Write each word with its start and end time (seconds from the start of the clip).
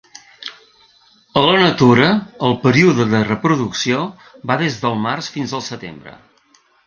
A 1.41 1.43
la 1.47 1.57
natura 1.63 2.07
el 2.47 2.55
període 2.63 3.07
de 3.13 3.21
reproducció 3.27 4.01
va 4.53 4.59
des 4.65 4.81
del 4.87 4.97
març 5.07 5.29
fins 5.37 5.57
al 5.59 5.67
setembre. 5.69 6.17